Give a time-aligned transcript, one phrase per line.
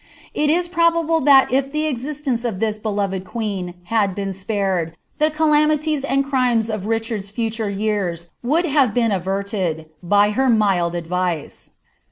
[0.35, 4.93] Ii ia probable ilmi if the exiitenct <^ dui k Inved queeQ had been ipared,
[5.19, 10.95] the calamities uid crimes of ItidwA future yean would have been averted, by her milil
[10.95, 11.73] advice.